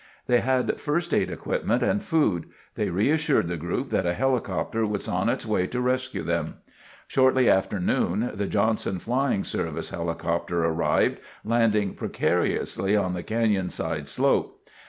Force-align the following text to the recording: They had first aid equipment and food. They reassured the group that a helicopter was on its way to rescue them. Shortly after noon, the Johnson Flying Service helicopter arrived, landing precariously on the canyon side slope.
They 0.25 0.39
had 0.39 0.79
first 0.79 1.13
aid 1.13 1.29
equipment 1.29 1.83
and 1.83 2.01
food. 2.01 2.45
They 2.73 2.89
reassured 2.89 3.47
the 3.47 3.55
group 3.55 3.91
that 3.91 4.07
a 4.07 4.15
helicopter 4.15 4.83
was 4.83 5.07
on 5.07 5.29
its 5.29 5.45
way 5.45 5.67
to 5.67 5.79
rescue 5.79 6.23
them. 6.23 6.55
Shortly 7.07 7.47
after 7.47 7.79
noon, 7.79 8.31
the 8.33 8.47
Johnson 8.47 8.97
Flying 8.97 9.43
Service 9.43 9.91
helicopter 9.91 10.65
arrived, 10.65 11.19
landing 11.45 11.93
precariously 11.93 12.97
on 12.97 13.13
the 13.13 13.21
canyon 13.21 13.69
side 13.69 14.09
slope. 14.09 14.67